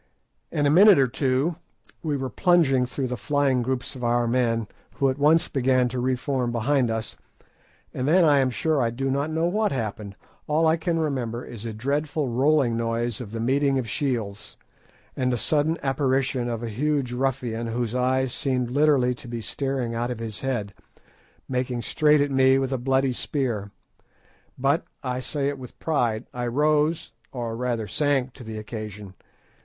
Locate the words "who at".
4.95-5.19